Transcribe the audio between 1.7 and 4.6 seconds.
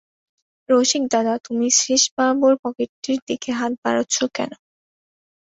শ্রীশবাবুর পকেটের দিকে হাত বাড়াচ্ছ কেন?